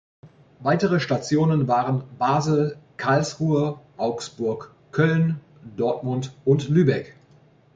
Weitere 0.61 0.99
Stationen 0.99 1.67
waren 1.67 2.01
Basel, 2.17 2.75
Karlsruhe, 2.97 3.79
Augsburg, 3.97 4.73
Köln, 4.91 5.39
Dortmund 5.77 6.33
und 6.43 6.69
Lübeck. 6.69 7.15